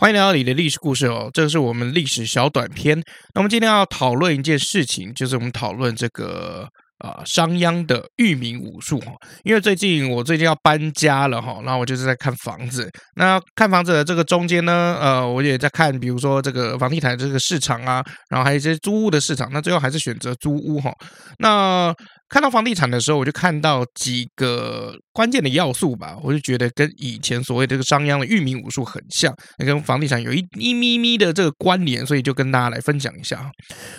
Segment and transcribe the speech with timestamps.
[0.00, 2.96] 欢迎来到你的历史故事哦，这个是我们历史小短篇。
[3.34, 9.10] 那我们今天要讨论一件事情，就是我们讨论这个啊商鞅的育民武术哈。
[9.42, 12.88] 因为最近我最近要搬家了哈，然后我就是在看房子。
[13.16, 19.50] 那看房子的这个中间呢，呃，我也在看，比如说这个房地产这个市场啊，然后还有一些租屋的市场。
[19.52, 20.92] 那最后还是选择租屋哈。
[21.40, 21.92] 那
[22.28, 33.50] 看到房地产的时候，我就看到几个关键的要素吧，我就觉得跟以前所谓这个商鞅的育民武术很像，跟房地产有一一咪咪的这个关联，所以就跟大家来分享一下。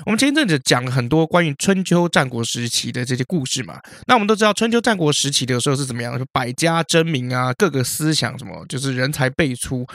[0.06, 9.86] 我们前一阵子讲了很多关于春秋战国时期的这些故事嘛，那我们都知道春秋战国时期的时候是怎么样，就百家争鸣啊，各个思想什么，就是人才辈出。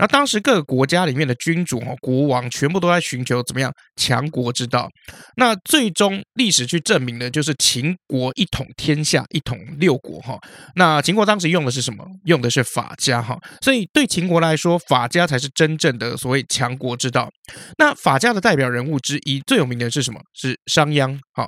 [0.00, 4.88] 那当时各个国家里面的君主和国王全部都在寻求怎么样强国之道。
[5.36, 10.38] 那最终历史去证明的就是秦国一统天下，一统六国哈。
[10.74, 12.02] 那秦国当时用的是什么？
[12.24, 13.38] 用的是法家哈。
[13.60, 17.30] 所以对秦国来说，法家才是真正的所谓强国之道。
[17.76, 20.20] 那法家的代表人物之一，最有名的是什么？
[20.34, 21.46] 是商鞅哈。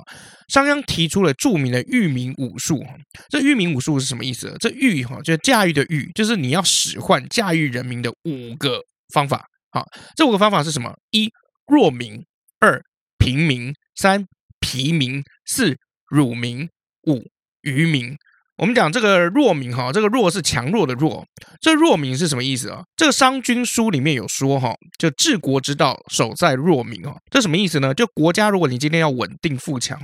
[0.49, 2.89] 商鞅提出了著名的育民武术哈。
[3.29, 4.55] 这育民武术是什么意思？
[4.59, 8.42] 这育哈就是驾驭的驭，就是你要使唤驾驭人民的武。
[8.51, 8.81] 五个
[9.13, 10.93] 方法，好，这五个方法是什么？
[11.11, 11.31] 一
[11.67, 12.23] 弱民，
[12.59, 12.81] 二
[13.17, 14.25] 平民，三
[14.59, 15.75] 疲民，四
[16.09, 16.67] 辱民，
[17.07, 17.23] 五
[17.61, 18.15] 愚民。
[18.57, 21.25] 我们讲这个弱民，哈，这个弱是强弱的弱。
[21.59, 22.83] 这弱民是什么意思啊？
[22.95, 27.93] 这个《商君书》里面有说，哈，就治国之道，守在弱民，哈，这什么意思呢？
[27.93, 29.99] 就国家，如果你今天要稳定富强，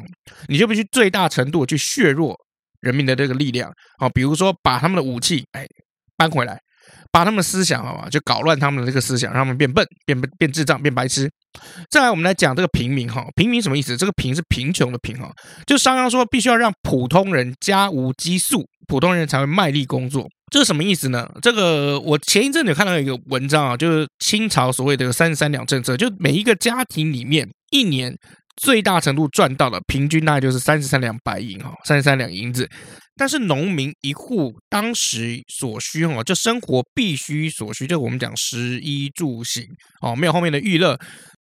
[0.48, 2.36] 你就必须最大程度去削弱
[2.82, 5.68] 人民的这个力量，啊，比如说把他们的武器，哎，
[6.18, 6.60] 搬回来。
[7.12, 11.30] 把他们思想好吧，就搞乱他们的这个思想，让他们变笨、变、变智障、变白痴。
[11.90, 13.98] 再来，我们来讲这个平民哈，平民什么意思？
[13.98, 15.32] 这个贫是贫穷的贫哈，
[15.66, 20.28] 就商鞅说必须要让普通人家无羁粟，普通人才会卖力工作。
[20.52, 21.30] 这是什么意思呢？
[21.42, 28.16] 这个我前一阵子有看到一个文章啊，就是清朝所谓的三十三两政策，就每一个家庭里面一年
[28.58, 32.70] 最大程度赚到的平均大概就是三十三两白银哈，三十三两银子。
[33.20, 39.66] 但是农民一户当时所需哦，就生活必须所需，就我们讲食衣住行
[40.02, 40.98] 哦，没有后面的娱乐。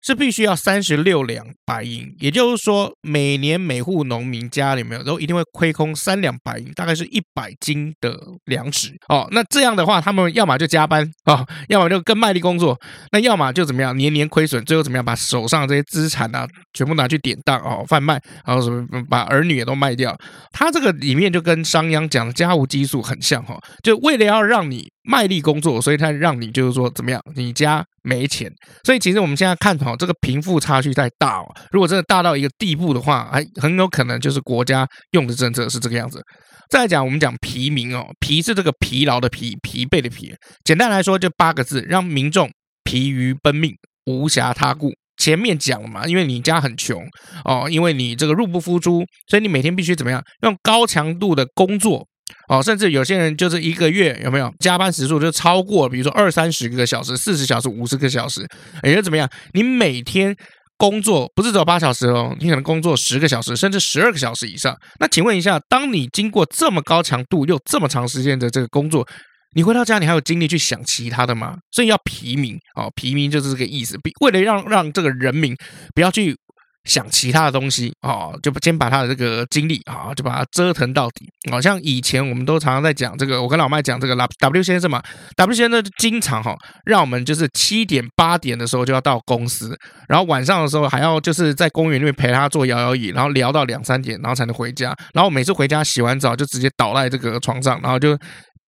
[0.06, 9.26] 是必须要三十六两白银，也就是说，每年每户农民家里面都一定会亏空三两白银，大概是一百斤的粮食哦。
[9.32, 12.78] 那这样的话，他们要么就加班啊、哦，要么就更卖力工作，
[13.10, 20.16] 那要么就怎么样，年年亏损，最后怎么样，把手上这些资产啊，全部拿去典当哦，贩卖，然后什么把儿女也都卖掉。
[20.52, 24.88] 他这个里面就跟商鞅讲的家无羁粟很像哈、哦，就为了要让你。
[25.08, 27.22] 卖力工作，所以他让你就是说怎么样？
[27.36, 28.48] 你家没钱，
[28.84, 31.44] 所以其实我们现在看哈，这个贫富差距太大哦。
[31.72, 36.22] 如果真的大到一个地步的话，还很有可能就是国家用的政策是这个样子。
[36.70, 40.32] 再来讲，我们讲疲民哦，疲是这个疲劳的疲，疲惫的疲。
[40.64, 42.48] 简单来说，就八个字，让民众
[42.84, 43.72] 疲于奔命，
[44.04, 44.92] 无暇他顾。
[45.16, 47.02] 前面讲了嘛，因为你家很穷
[47.44, 50.22] 哦，因为你这个入不敷出，所以你每天必须怎么样？
[50.42, 52.06] 用高强度的工作。
[52.48, 58.46] 哦，甚至有些人就是一个月有没有加班时数就超过，比如说二三十个小时、四十小时、五十个小时，
[58.82, 59.28] 也就怎么样？
[59.52, 60.36] 你每天
[60.76, 64.76] 工作不是只有八小时哦，你可能工作十个小时，甚至十二个小时以上。
[65.00, 69.06] 那请问一下，当你经过这么高强度又这么长时间的这个工作，
[69.54, 71.56] 你回到家你还有精力去想其他的吗？
[71.72, 73.98] 所以要平民哦，平民就是这个意思。
[74.20, 75.54] 为了让让这个人民
[75.94, 76.36] 不要去。
[76.86, 81.28] 想其他的东西啊，就先把他的这个精力啊，就把它折腾到底。
[81.50, 85.02] 好像以前我们都常常在讲这个，我跟老麦讲这个 W 先生嘛
[85.36, 89.78] ，W 先生就经常哈，让我们就是七点八点的时候就要到公司，
[90.08, 94.96] 然后晚上的时候还要就是在公园里面陪他坐摇摇椅，然后聊到两三点，然后才能回家。
[95.12, 98.16] 然后每次回家洗完澡就直接倒在这个床上，然后就。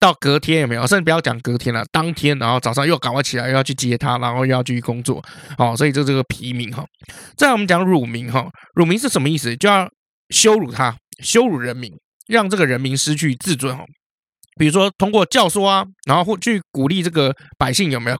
[0.00, 0.86] 到隔天有没有？
[0.86, 5.20] 甚至不要讲隔天了，当天，然后早上又赶快起来，又要去接他，然后又要继续工作，
[5.58, 6.84] 哦，所以就这个疲民哈。
[7.36, 9.56] 再来我们讲辱民哈，辱民是什么意思？
[9.56, 9.88] 就要
[10.30, 11.90] 羞辱他，羞辱人民，
[12.28, 13.82] 让这个人民失去自尊哈。
[14.56, 18.16] 比如说通过教唆啊，然后或去鼓励这个百姓有没有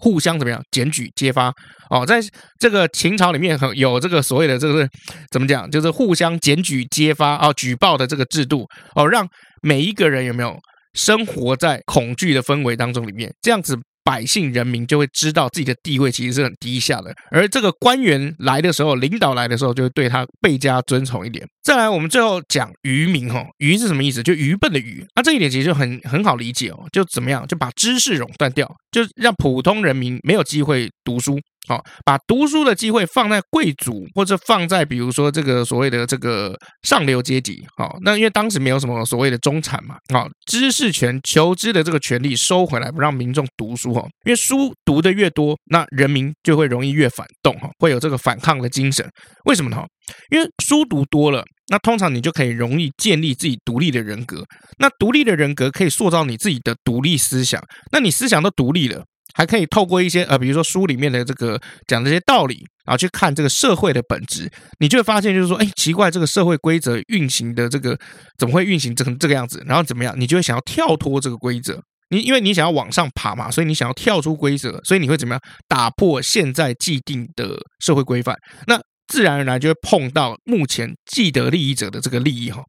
[0.00, 1.50] 互相怎么样检举揭发
[1.88, 2.20] 哦，在
[2.58, 4.86] 这个秦朝里面很有这个所谓的这个
[5.30, 9.26] 怎么讲，就是互相检举揭发啊、哦、举报的这个制度哦，让
[9.62, 10.54] 每一个人有没有？
[10.94, 21.46] 生活在恐惧的氛围当中，里面这样子百姓人民就会知道自己的地位其实是很低下的，而这个官员来的时候，领导来的时候，就会对他倍加尊崇一点。
[21.62, 24.20] 再来，我们最后讲愚民哈，愚是什么意思？
[24.22, 25.06] 就愚笨的愚。
[25.14, 31.38] 那这一点其实就很很好理解哦，就怎么样，就把知识垄断掉，就让普通人民没有机会读书。
[31.68, 37.64] 好，把读书的机会放在贵族，或者放在比如说这个所谓的这个上流阶级。
[37.76, 39.96] 好，那因为当时没有什么所谓的中产嘛。
[40.12, 43.94] 好，知识权、求知的这个权利收回来，不让民众读书。
[43.94, 47.54] 哈，因为书读的越多，那人民就会容易越反动。
[47.60, 49.08] 哈，会有这个反抗的精神。
[49.44, 49.84] 为什么呢？
[50.30, 54.42] 因为书读多了，那通常你就可以容易建立自己独立的人格。
[54.78, 57.62] 那独立的人格可以塑造你自己的独立思想。
[57.92, 59.04] 那你思想都独立了。
[59.34, 67.98] 还可以透过一些呃，比如说书里面的这个讲这些道理，然后去看这个社会的本质，你就会发现，就是说，哎，奇怪，这个社会规则运行的这个
[68.36, 69.62] 怎么会运行成这个样子？
[69.66, 70.14] 然后怎么样？
[70.18, 71.80] 你就会想要跳脱这个规则，
[72.10, 75.40] 你因为你想要往上爬嘛，所以你想要跳出规则，所以你会怎么样？
[75.66, 78.36] 打破现在既定的社会规范，
[78.66, 82.62] 那自然而然就会碰到目前既得利益者的这个利益哈。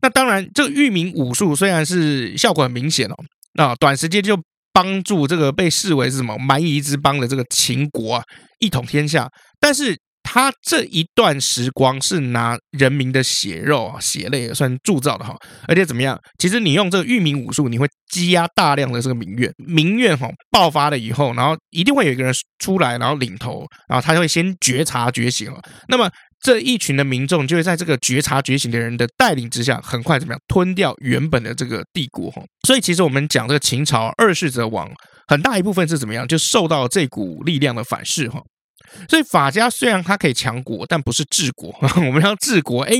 [0.00, 3.14] 那当然，这个域名武术虽然是效果很明显哦，
[3.54, 4.36] 那短时间就。
[4.72, 8.24] 帮助这个被视为是什么蛮夷之邦的这个秦国啊，
[8.58, 9.28] 一统天下，
[9.60, 15.36] 但是他这一段时光是拿人民的血肉啊、血泪算铸造的哈，
[15.68, 16.18] 而且怎么样？
[16.38, 26.10] 其实你用这个育民武术，你会积压大量的这个民怨，民怨哈爆发了以后，然后一定会有一个人出来，然后领头，然后他就会先觉察觉醒了，那么。
[26.42, 32.42] 这一群的民众就会在这个觉察觉醒的人的带领之下，很快怎么样吞掉原本的这个帝国哈。
[32.66, 34.90] 所以其实我们讲这个秦朝二世则亡，
[35.28, 38.42] 很大一部分是怎么样，就受到这股力量的反噬哈。
[39.08, 41.74] 所以法家虽然它可以强国，但不是治国。
[41.96, 42.94] 我们要治国，哎，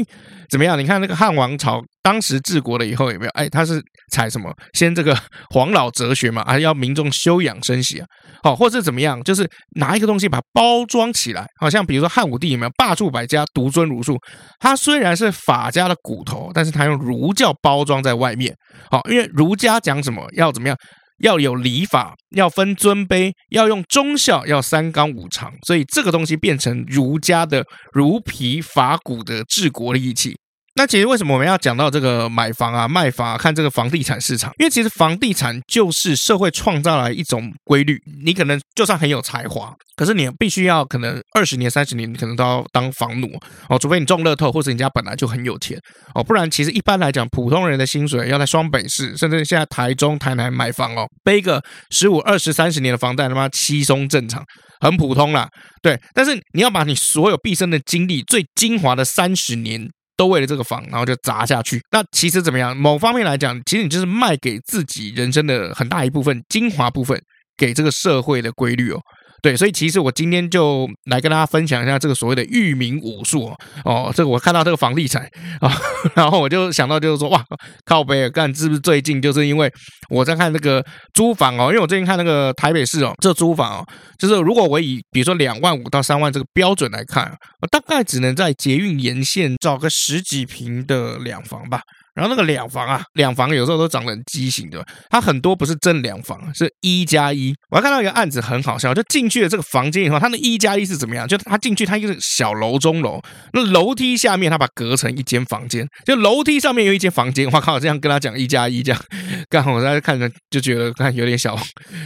[0.48, 0.78] 怎么样？
[0.78, 3.30] 你看那个汉王朝当时治国了以后有没有？
[3.32, 3.80] 哎，他是
[4.12, 4.52] 采什么？
[4.74, 5.16] 先这个
[5.50, 8.06] 黄老哲学嘛，啊要民众休养生息啊。
[8.42, 9.22] 好，或者怎么样？
[9.22, 14.18] 就是拿一个东西把它包装起来，好像比如说汉武帝有没有罢黜百家，独尊儒术？
[14.58, 18.54] 他虽然是法家的骨头，但是他用儒教包装在外面。
[18.90, 20.26] 好，因为儒家讲什么？
[20.34, 20.76] 要怎么样？
[21.22, 30.36] 要有礼法，要分尊卑，要用忠孝，要三纲五常，所以这个东西变成儒家的儒皮法骨的治国的利器。
[30.74, 34.50] 那其实为什么我们要讲到这个买房啊、卖房啊，看这个房地产市场？
[34.58, 37.98] 因为其实房地产就是社会创造了一种规律。
[38.24, 43.28] 你可能就算很有才华，可是你必须要可能二十年、三十年，你可能都要当房奴
[43.68, 43.78] 哦。
[43.78, 45.78] 除非你中乐透，或者你家本来就很有钱
[46.14, 54.42] 哦，不然其实一般来讲，普通人的薪水要在双北市，甚至现在台中、台南买房哦，背个十五、二十、三十年的房贷，他妈稀松正常，
[54.80, 55.46] 很普通啦。
[55.82, 59.90] 对，但是你要把你所有毕生的精力、最精华的三十年。
[60.22, 61.82] 都为了这个房，然后就砸下去。
[61.90, 62.76] 那其实怎么样？
[62.76, 67.20] 某方面来讲，其实你就是卖给自己人生的很大一部分精华部分，
[67.56, 69.00] 给这个社会的规律哦。
[69.42, 73.58] 对，所以其实我今天就来跟大家分享一下这个所谓的域名武术哦。
[73.84, 75.28] 哦，这个我看到这个房地产
[75.60, 75.68] 啊，
[76.14, 77.44] 然后我就想到就是说，哇，
[77.84, 79.68] 靠北尔干，是不是最近就是因为
[80.08, 81.70] 我在看那个租房哦？
[81.70, 83.86] 因为我最近看那个台北市哦，这租房哦，
[84.16, 91.80] 就是如果我以比如说两万五到三万这个标准来看，我大概只能在捷运沿线找个十几平的两房吧。
[92.14, 94.86] 然后那个两房啊，两房有时候都长得很畸形，对吧？
[95.08, 97.54] 它很多不是真两房，是一加一。
[97.70, 101.26] 我还看到一个案子很好笑，就进去了这个房间以后，它那一加一是怎么样？
[101.26, 103.20] 就他进去，它一个小楼中楼，
[103.54, 107.50] 那楼梯下面他把隔成一间房间，就楼梯上面有一间房间。
[107.50, 109.02] 我靠，这样跟他讲一加一这样，
[109.48, 111.58] 刚好我在看着就觉得看有点小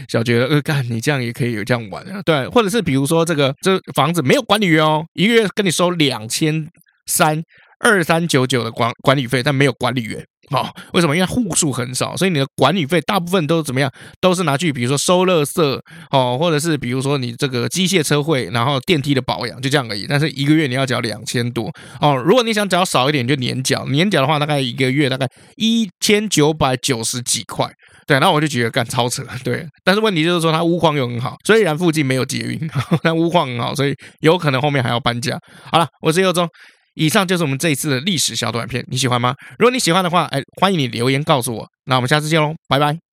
[0.09, 2.23] 小觉得，呃，干你这样也可以有这样玩啊？
[2.25, 6.69] 对，或者是比如说这个这房子没有管理员哦，一个月跟你收两千
[7.07, 7.43] 三。
[7.79, 11.15] 二三九九的管管理费，但没有管理员，好、哦，为什么？
[11.15, 13.91] 因为户数很少，所以你的管理费大部分都怎么样？
[14.21, 15.81] 都是拿去，比如说收垃圾，
[16.11, 20.07] 哦，或者是比如说你这个机械车会，然后电梯的保养，就这样而已。
[20.09, 27.69] 但是一个月你要缴两千多，哦，如果你想缴少一点，就年缴，年缴的话大概一个月大概一千九百九十几块，
[28.07, 29.67] 对，那我就觉得干超扯，对。
[29.85, 32.59] 但是问题就是说它屋况又很好，虽然附近没有捷运，
[33.03, 35.39] 但屋况很好，所以有可能后面还要搬家。
[35.71, 36.49] 好了，我是佑宗。
[36.97, 39.35] 以上就是我们这一次的历史小短片，你喜欢吗？
[39.59, 41.69] 如果你喜欢的话，哎，欢迎你留言告诉我。
[41.85, 43.06] 那我们下次见喽，拜拜。